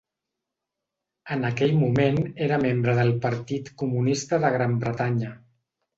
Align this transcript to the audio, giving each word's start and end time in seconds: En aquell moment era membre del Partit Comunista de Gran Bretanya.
En 1.35 1.45
aquell 1.49 1.75
moment 1.83 2.17
era 2.47 2.59
membre 2.63 2.97
del 3.03 3.13
Partit 3.27 3.69
Comunista 3.83 4.41
de 4.47 4.55
Gran 4.57 4.75
Bretanya. 4.87 5.31